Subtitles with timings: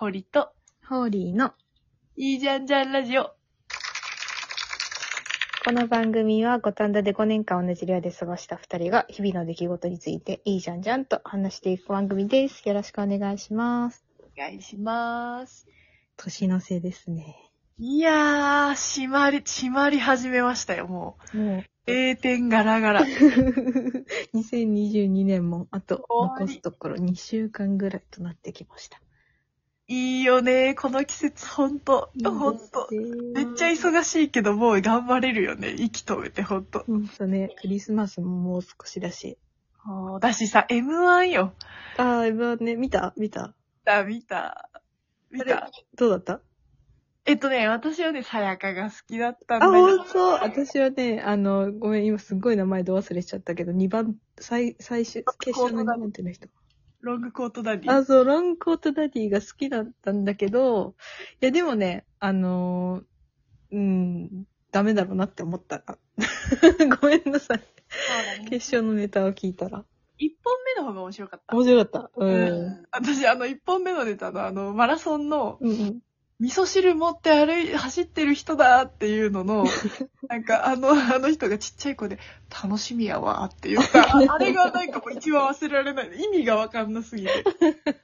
[0.00, 0.48] 堀と、
[0.88, 1.52] ホーリーの
[2.16, 3.34] いいじゃんじゃんラジオ。
[5.62, 12.66] この番組は五反田で5年間同じ寮で過ごした2人が日々の出来事についていいじゃんじゃんと話していく番組です。
[12.66, 14.02] よろしくお願いします。
[14.20, 15.68] お願いします。
[16.16, 17.36] 年の瀬ですね。
[17.76, 21.64] いやー、閉まり、閉まり始めましたよ、ももう。
[21.86, 23.02] 閉店ガラガラ。
[23.02, 23.04] う、
[24.34, 28.98] 2022年もあと残すところ2週間ぐらいとなってきました。
[29.92, 32.12] いいよね、この季節、ほんと。
[32.24, 32.86] ほんと。
[33.34, 35.74] めっちゃ忙しいけど、もう頑張れるよね。
[35.76, 36.84] 息止めて、ほんと。
[36.86, 39.36] ほんとね、クリスマスももう少しだし。
[40.20, 41.54] だしさ、M1 よ。
[41.96, 43.14] ああ、今ね、見た？
[43.16, 43.52] 見た？
[43.84, 44.70] あ、見た。
[45.28, 45.68] 見た。
[45.96, 46.40] どうだった？
[47.26, 49.98] えっとね、私はね、さやかが好きだったんあ、だよ。
[49.98, 50.18] ほんと？
[50.34, 56.46] 私はね、あの、ごめん、今すっごい名前ど忘れしちゃったけど、2番、最、最終、決勝の2番手の人。
[57.00, 57.92] ロングコートダディ。
[57.92, 60.94] あ、そう、ロングコートダディが好きだったんだけど、
[61.40, 65.98] いや、でもね、あのーうん、ダメだろうなって思ったら。
[67.00, 67.60] ごめんなさい。
[68.48, 69.84] 決勝のネタを聞いたら。
[70.18, 71.56] 一本目の方が面白かった。
[71.56, 72.10] 面白かった。
[72.14, 72.26] う。
[72.26, 76.00] うん私、あの、一本目のネタの、あの、マラソンの、うんうん。
[76.40, 79.64] 味噌汁持って歩い、走ってる人だっていうのの、
[80.30, 82.16] なんか、あの、あの人がちっちゃい子で、
[82.62, 84.16] 楽しみやわって言った。
[84.16, 86.16] あ あれがなんかもう一番忘れられない。
[86.16, 87.42] 意味がわかんなすぎて。
[87.42, 87.94] どういう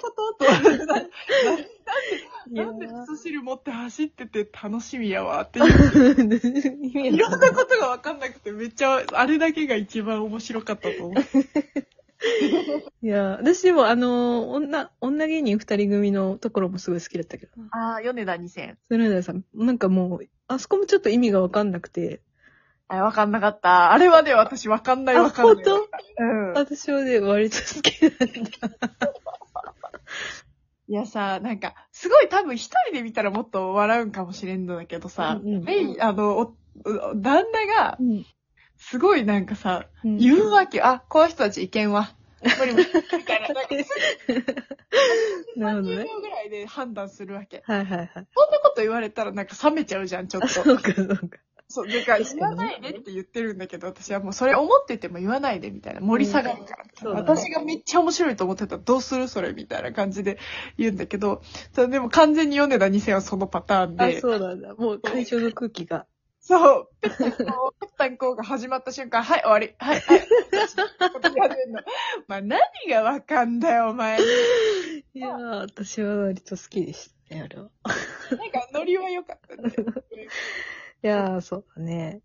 [0.00, 7.08] ことと、な ななんで味噌汁持って走ってて楽しみやわっていう。
[7.12, 11.22] いろんなことがわかんなくて、めっちゃ、あれだけが一番面白かったと思う。
[13.02, 17.68] いや、私でもあのー女、女芸人二人組のところもすごい好きだったけどな。
[17.72, 18.76] ああ、米田2000。
[18.88, 22.20] それなさん、なんかもう、あそこもちょっと意味がわかんなくて。
[22.88, 23.92] あ、わかんなかった。
[23.92, 25.64] あれはね、私わかんないわかんない。
[25.64, 26.52] あ本うん。
[26.52, 28.10] 私はね、割と好きなん
[28.44, 28.50] だ。
[30.86, 36.54] いやさ、なんか、すごい多分一人で見たらもっと笑うんかもしれんのだけどさ、うんうんメイン、あの、
[37.14, 38.26] 旦那が、うん。
[38.76, 40.82] すごいなんかさ、うん言うわけ。
[40.82, 42.14] あ、この人たち意見は。
[42.58, 42.86] 無理無理。
[43.16, 44.54] みたいな、なんか、30
[45.56, 46.06] なるほどね。
[46.54, 47.62] で判断するわけ。
[47.66, 48.08] はいはいはい。
[48.12, 48.26] そんな
[48.62, 50.48] こと言われたらなんか冷めちゃうじゃん、ちょっと。
[50.48, 51.18] そうかそうか。
[51.66, 56.00] そう、だか言わないでって言ってるんだけど、私はもうそれ思ってても言わないでみたいな。
[56.00, 56.84] 盛り下がるから。
[56.94, 60.38] そうだね私がめっちゃ面白いと思ってたらどうするそれみたいな感じで
[60.78, 61.42] 言うんだけど、
[61.74, 64.74] でも完全に米田2000はそのパターンあ、で、そうなんだ。
[64.74, 66.06] もう会場の空気が。
[66.46, 67.40] そう、ペッタンコー、
[67.80, 69.74] ペッタンコーが始まった瞬間、はい、終わり。
[69.78, 70.20] はい、はい。
[70.20, 70.26] こ
[72.28, 74.24] まあ何がわかんだよ、お前に。
[75.14, 77.70] いやー、私は割と好きでしたね、あれは。
[78.30, 79.72] なんかノリは良かったね。
[81.02, 82.20] いやー、そうだね。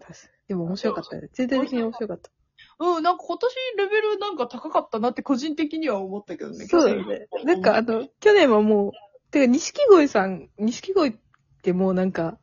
[0.00, 0.14] かに
[0.48, 1.28] でも面白かったね。
[1.32, 2.32] 全体的に面白かった。
[2.80, 6.66] うん、なんか今年レベルなんか高かったなって個人的には思ったけどね。
[6.66, 7.28] そうだよね。
[7.44, 8.92] なんかあの、去年はもう、
[9.30, 11.14] てか、錦鯉さん、錦鯉っ
[11.62, 12.40] てもうなんか、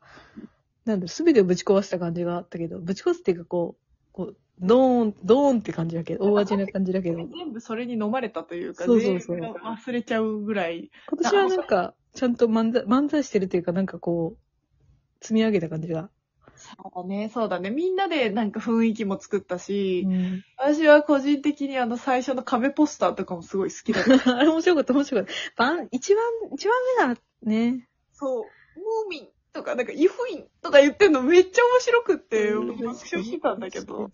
[0.86, 10.92] なんだろ、すべてをぶち壊した感じがあったけど、ぶち壊すっていうかこう、こう、ドーン、ドーンって感じだけど、大味な感じだけど、 全部それに飲まれたというか、そうそうそう忘れちゃうぐらい。
[11.10, 16.10] 今年はなんか、ちゃんと漫才、漫才してるっていうか、なんかこう、積み上げた感じが。
[16.56, 17.72] そうだね、そうだね。
[17.72, 24.38] みんなでなんか雰囲気も作ったし、うん、私は個人的にあの最初の壁ポスターとかもすごい好きだった。
[24.38, 25.64] あれ面白かった、面白かった。
[25.64, 34.12] 番、一番、一番目がね、そう、ムーミンとかなんかイフインとか言ってんのめっちゃ面白くって、うん爆笑してたんだけど、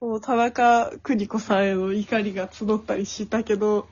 [0.00, 3.86] もう田中邦子さんへの怒りが募ったりしたけど、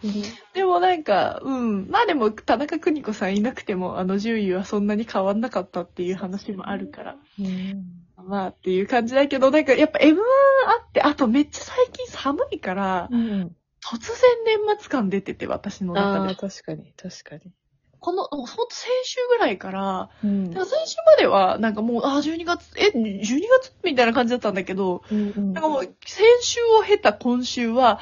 [0.55, 1.89] でもなんか、うん。
[1.91, 7.17] まあでも、田中邦子さんいなくても、あの順位はそんなに変わんなかったっていう話もあるから。
[7.39, 13.55] うんまあっていう感じだけど、なんかやっぱ M1 あって、あとめっちゃ最近寒いから、うん。
[13.81, 13.99] 突
[14.45, 16.35] 然年末感出てて、私の中でああ、。
[16.35, 17.53] 確かに、確かに。
[18.01, 20.53] この、ほんと先週ぐらいから、うん。
[20.53, 23.73] か先週までは、なんかもう、ああ、12月、え、12月？
[23.85, 25.53] みたいな感じだったんだけど、うんうん。
[25.53, 28.01] なんかもう、先週を経た今週は、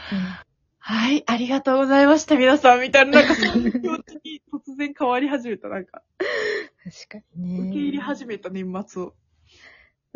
[0.78, 6.02] はい、ありがとうございました、皆さん、みたいな、なんかそういう気持ちに突然変わり始めた、なんか、
[7.08, 7.70] 確かにね。
[7.70, 9.14] 受け入れ始めた年末を。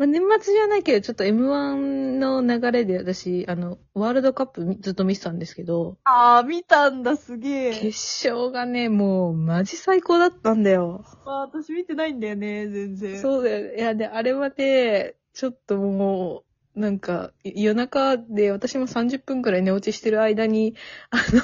[0.01, 7.71] まあ、年末じゃないけど、ちょっと M1 の流れで私、あの、ワールドカップみずっと見てたんですけど、ああ、見たんだ、すげえ。
[7.71, 11.05] 決勝がね、もう、マジ最高だったんだよ。
[11.25, 13.19] ああ、私見てないんだよね、全然。
[13.19, 13.75] そうだよ。
[13.75, 16.45] いや、で、あれはね、ちょっとも
[16.75, 20.73] う、なんか、い夜中で私も30分くらい寝落ちしてる間に、
[21.11, 21.41] あの、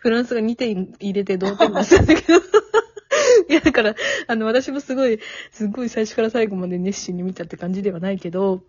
[0.00, 2.40] フランスが2点入れて同点だったんだけど。
[3.48, 3.94] いや、だから、
[4.26, 5.20] あの、私もすごい、
[5.50, 8.62] すごい最初から最後まで熱心に見たって感じではないけど、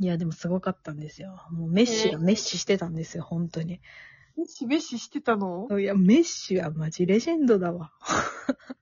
[0.00, 1.40] いや、でもすごかったんですよ。
[1.50, 3.80] もうメッシがメッシしてたんですよ、本当に。
[4.36, 5.66] メッシ、メッシしてたの？
[5.80, 7.92] いや、メッシはマジレジェンドだわ。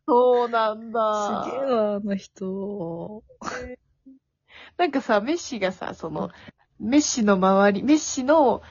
[0.06, 1.50] そうなんすだ。
[1.50, 3.22] げえわ、あの人。
[4.76, 6.30] なんかさ、メッシがさ、その、
[6.78, 8.62] メッシの周り、メッシの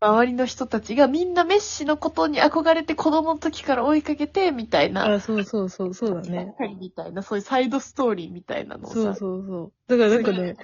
[0.00, 5.14] 周りの人たちがみんなメッシのことに憧れて子供の時から追いかけて、みたいな。
[5.14, 6.54] あ、そうそうそう、そうだね。
[6.78, 8.94] みたいな、そういうサイドストーリーみたいなのをさ。
[8.94, 9.72] そうそうそう。
[9.88, 10.56] だからなんかね、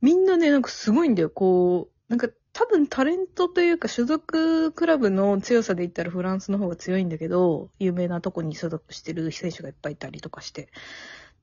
[0.00, 1.30] みんなね、なんかすごいんだよ。
[1.30, 10.68] こう、なんか多分タレントというか所属クラブの強さで言ったらフランスの方が強いんだけど、有名なとこに所属してる選手がいっぱいいたりとかして。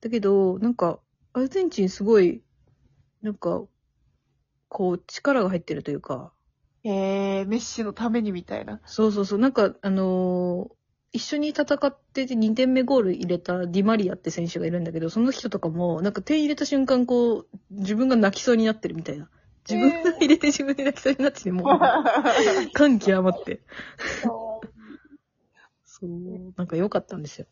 [0.00, 1.00] だけど、なんか、
[1.34, 2.42] アルゼンチンすごい、
[3.20, 3.62] なんか、
[4.72, 6.32] こう、力が入ってるというか、
[6.82, 8.80] えー、メッシのためにみたいな。
[8.86, 10.74] そうそうそう、なんか、あのー
[11.14, 19.28] 一緒に戦ってて2点目ゴール入れたディマリアって選手がいるんだけど、その人とかも、なんか点入れた瞬間こう、自分が泣きそうになってるみたいな。
[19.68, 23.60] 自分が入れて自分で泣きそうになってて、もう、感極まって。
[25.84, 27.46] そう、なんか良かったんですよ。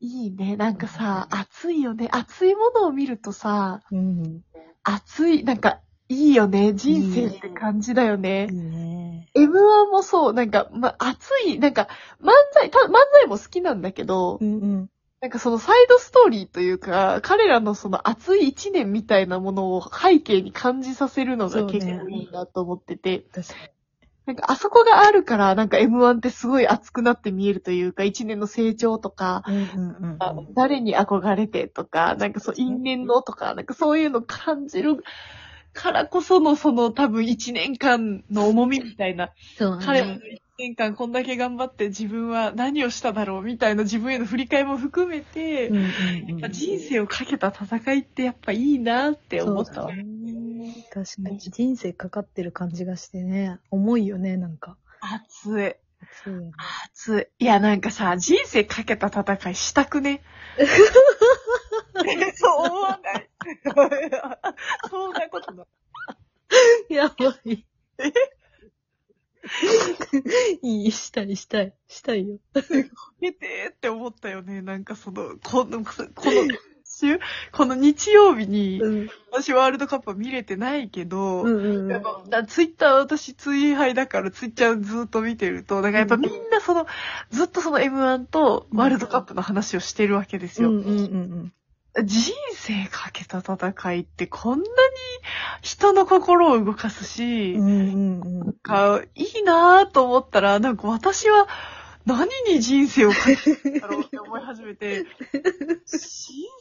[0.00, 0.58] いいね。
[0.58, 2.10] なんかさ、熱いよね。
[2.12, 4.42] 熱いものを見るとさ、うん。
[4.82, 6.72] 熱い、なんか、いいよね。
[6.72, 8.56] 人生って感じだよねいい。
[8.56, 9.28] ね。
[9.34, 11.88] M1 もそう、なんか、ま、熱い、なんか、
[12.20, 14.90] 漫才、た漫才も好きなんだけどう、んうん。
[15.20, 23.24] なんかそのサイドストーリーというか、彼らのその熱い一年みたいなものを背景に感じさせるのが結構いいなと思ってて、
[24.26, 29.42] なんかあそこがあるから、なんか M1 ってすごい熱くなって見えるというか、一年の成長とか、
[30.54, 35.02] 誰に憧れてとか、なんかそう、因縁のとか、なんかそういうの感じる
[35.76, 49.88] からこそのその多分一年間の重みみたいな、そう彼らの一年間こんだけ頑張って自分は何をしただろうみたいな自分への振り返りも含めて、うんうんうん人生をかけた戦いってやっぱいいなって思ったわ。
[49.88, 51.38] 確かに。
[51.38, 54.76] 人生かかってる感じがしてね、重いよね、なんか。
[55.00, 55.74] 熱い。
[56.24, 56.52] そうよね。
[56.84, 57.44] 熱い。
[57.44, 60.22] いや、なんかさ、人生かけた戦いしたくね？
[62.36, 63.28] そう思わない？
[64.90, 65.64] そんなことな
[66.90, 66.94] い。
[66.94, 67.64] やばい。
[70.62, 72.38] いい、したい、したい、したいよ。
[73.20, 74.62] 見てって思ったよね。
[74.62, 76.48] なんかその、この、この、
[76.88, 77.18] 週
[77.52, 79.10] この日曜日に、うん。
[79.30, 86.86] 私ワールドカップは見れてないけど、うんうんやっぱだツイッター私ツイハイだからツイッターずっと見てると、だからやっぱみんなその、
[87.30, 90.70] ずっとその M1 とワールドカップの話をしてるわけですよ。
[90.70, 91.52] うんうんうん
[92.04, 94.70] 人生かけた戦いってこんなに
[95.62, 97.68] 人の心を動かすし、うん。
[97.68, 101.46] うんうんかいいなぁと思ったら、なんか私は
[102.04, 105.08] 何に人生をかけてるんだろうって思い始めて、人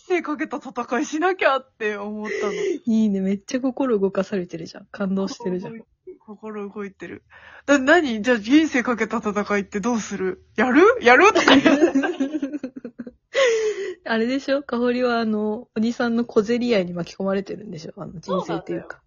[0.07, 2.53] 生かけた戦いしなきゃって思ったの。
[2.53, 4.85] いいね、めっちゃ心動かされてるじゃん。
[4.91, 5.81] 感動してるじゃん。
[6.19, 7.23] 心動いてる。
[7.65, 8.21] だ、何？
[8.23, 10.45] じゃあ人生かけた戦いってどうする？
[10.55, 10.81] やる？
[11.01, 11.27] やる？
[11.27, 11.93] とか言う。
[14.05, 14.63] あれでしょ？
[14.63, 17.93] かほりはあの、おじさんの小競り合いに巻き込まれてるんでしょ？
[17.97, 19.01] あの、人生っていうか。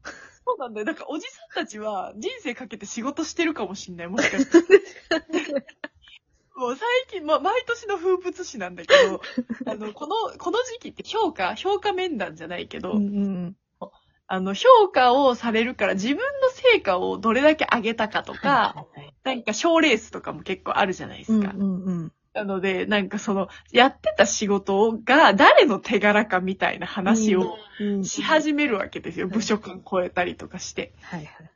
[0.46, 0.86] そうなんだよ。
[0.86, 4.08] なんかおじさんたちは人生かけて仕事してるかもしんない。
[4.08, 4.58] もしかして。
[6.56, 9.20] もう最近、まあ、毎年の風物詩なんだけど、
[9.70, 13.20] あの、この、この時期って評価、評価面談じゃないけど、うんう
[13.50, 13.56] ん
[14.26, 16.22] あの、評価をされるから自分の
[16.74, 18.86] 成果をどれだけ上げたかとか、
[19.22, 21.52] なんか賞レースとかも結構あるじゃないですか。
[21.54, 22.12] うんうんうん。
[22.34, 29.28] なので、なんかその、やってた仕事が誰の手柄かみたいな話をうんし始めるわけですよ。
[29.28, 30.92] 部署間超えたりとかして。
[31.02, 31.50] はいはい。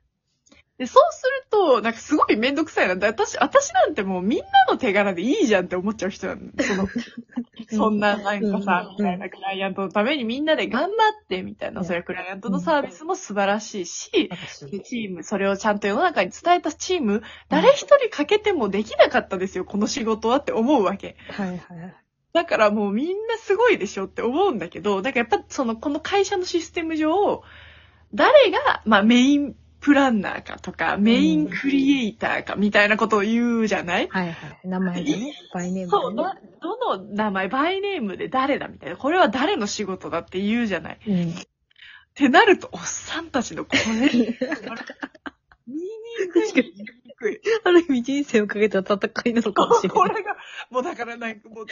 [0.82, 2.96] で、そうすると、なんかすごいめんどくさいな。
[2.96, 6.64] で私、私なんてもうみんなの手柄でいいじゃんって思っちゃう人なんだ。
[6.64, 6.88] その、
[7.70, 14.28] そんな、なんかさ、うんみたいなクライアントのためにみんなで頑張って、みたいな、うんそれはクライアントのサービスも素晴らしいし、
[14.82, 21.14] チーム、それをちゃんと世の中に伝えたチーム、誰一人欠けてもできなかったですよ、この仕事はって思うわけ。
[21.30, 21.94] はいはいはい。
[22.32, 27.44] だからもうみんなすごいでしょって思うんだけど、だからやっぱその、この会社のシステム上、
[28.14, 34.60] 誰が、まあメインプランナーかとか、メインクリエイターかみたいなことを言うじゃない、はいはい。
[34.64, 36.38] 名前でね、バイネーそう、ムでねな。
[36.60, 38.96] どの名前、バイネームで誰だみたいな。
[38.96, 40.94] これは誰の仕事だって言うじゃない？
[40.94, 41.34] っうん。
[42.14, 44.44] てなると、おっさんたちのこれ、見にくい。
[45.66, 47.40] 見にくい。
[47.64, 48.96] ある意味人生をかけた戦
[49.30, 49.98] いなのかもしれない。
[49.98, 50.36] これが、
[50.70, 51.66] もうだからなんかもう、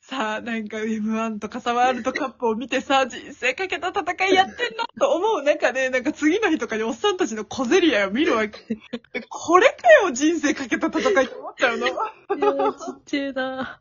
[0.00, 8.78] さあ、なんか M1 とかさ、ワールドカップを見てさ、人生かけた戦いやってんなと思う中で、なんか次の日とかにおっさんたちの小競り合いを見るわけ。
[9.28, 11.86] これかよ、人生かけた戦いって思っちゃうの。
[11.86, 13.80] いやーちっちゃいな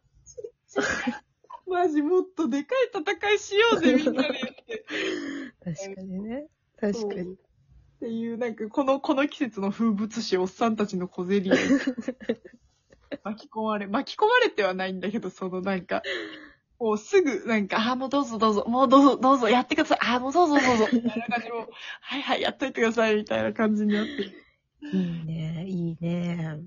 [1.67, 5.83] マジもっとでかい戦いしようぜ、みんなで言って。
[5.83, 6.47] 確かにね。
[6.79, 7.33] 確かに。
[7.33, 11.57] っていう、なんか、この、この季節の風物詩、おっさんたちの小競り合い。
[13.23, 16.01] 巻き込まれ、巻き込まれてはないんだけど、そのなんか、
[16.79, 21.67] もうすぐ、なんか、あーもうどうぞどうぞ、もうどうぞどうぞ、やってください、あーもうどうぞどうぞ、みたいな感じも、
[22.01, 24.31] はいはい、やっといてください、みたいな感じになってる。
[24.81, 26.59] いいね、いいね。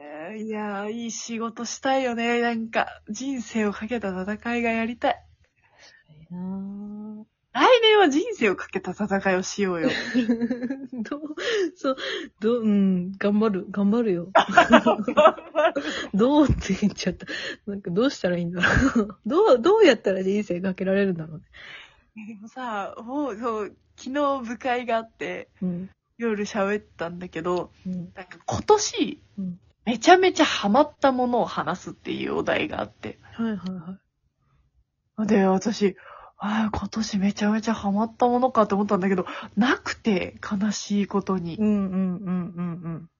[0.00, 2.40] えーいやー、いい仕事したいよね。
[2.40, 5.26] なんか、人生をかけた戦いがやりたい。
[6.08, 9.88] いいな来年は人生をかけた戦いをしようよ。
[11.08, 11.20] どう、
[11.76, 11.96] そう、
[12.40, 14.30] どう、うん、頑張る、頑張るよ。
[16.14, 17.26] どうって言っちゃった。
[17.66, 19.18] なんかどうしたらいいんだろう。
[19.26, 21.38] どう、どうやったら人生かけられるんだろう
[22.16, 22.26] ね。
[22.26, 25.90] でもさ、もう、そう、昨日部会があって、うん。
[26.18, 28.12] 夜喋ったんだけど、うん。
[28.14, 33.18] なんか今年、うんめちゃめちゃハマったものを話すっていうお題があって。
[33.22, 33.56] はいはい
[35.16, 35.26] はい。
[35.26, 35.96] で、私、
[36.40, 39.26] ああ、今年めちゃめちゃハマったものかと思ったんだけど、
[39.56, 41.56] なくて、悲しいことに。
[41.56, 43.10] うんうんうんうんうん。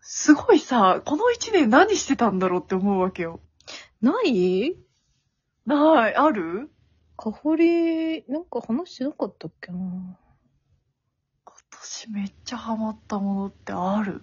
[0.00, 3.40] すごいさ、この一年何してたんだろうって思うわけよ。
[4.02, 4.76] ない？
[5.64, 6.70] ない、ある？
[7.16, 10.18] かほり、なんか話してなかったっけな今
[11.70, 14.22] 年めっちゃハマったものってある？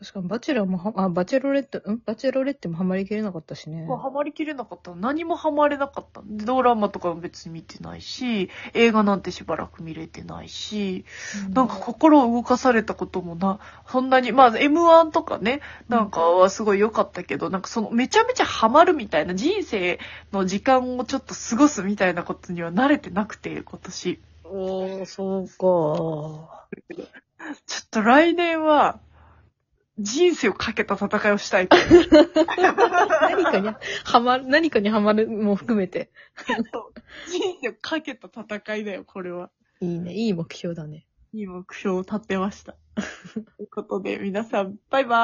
[0.00, 2.00] 確かに、バチェラーもは、あ、バチェロレッテ、ん？
[2.06, 3.86] バチェロレッテもハマりきれなかったしね。
[3.86, 4.94] ハマりきれなかった。
[4.94, 6.22] 何もハマれなかった。
[6.24, 11.04] でドラマとかも別に見てないし、映画なんてしばらく見れてないし、
[11.52, 19.98] なんか心を動かされたこともな、そんなに、まあ M1 とかね、なんかはすごい良かったけど、なんかそのめちゃめちゃハマるみたいな人生
[20.32, 24.18] の時間をちょっと過ごすみたいなことには慣れてなくて、今年。
[24.44, 26.66] おー、そうか。
[27.66, 28.98] ちょっと来年は、
[30.00, 31.68] 人生をかけた戦いをしたい。
[31.70, 33.68] 何かに、
[34.04, 36.10] はまる、何かにはまるも含めて。
[37.28, 39.50] 人生をかけた戦いだよ、これは。
[39.80, 41.06] いいね、いい目標だね。
[41.32, 42.76] いい目標を立てました。
[43.56, 45.18] ということで、皆さん、バイバーイ。